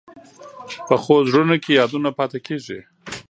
پخو 0.87 1.15
زړونو 1.29 1.55
کې 1.63 1.71
یادونه 1.79 2.09
پاتې 2.17 2.39
کېږي 2.45 2.79